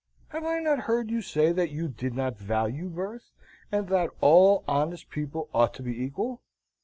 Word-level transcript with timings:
Have 0.29 0.43
I 0.43 0.57
not 0.59 0.79
heard 0.79 1.11
you 1.11 1.21
say 1.21 1.51
that 1.51 1.69
you 1.69 1.87
did 1.87 2.15
not 2.15 2.35
value 2.35 2.89
birth, 2.89 3.29
and 3.71 3.87
that 3.89 4.09
all 4.19 4.63
honest 4.67 5.11
people 5.11 5.47
ought 5.53 5.75
to 5.75 5.83
be 5.83 6.03
equal? 6.03 6.41